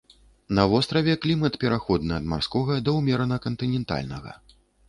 На 0.59 0.63
востраве 0.71 1.13
клімат 1.25 1.59
пераходны 1.65 2.17
ад 2.19 2.25
марскога 2.33 2.81
да 2.89 2.97
ўмерана-кантынентальнага. 2.99 4.31